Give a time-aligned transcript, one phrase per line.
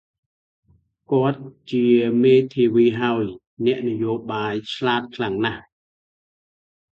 [1.11, 1.39] គាត់
[1.71, 1.87] ជា
[2.23, 3.25] មេធាវីហើយ
[3.65, 5.63] អ្នកនយោបាយឆ្លាតខ្លាំងណាស់។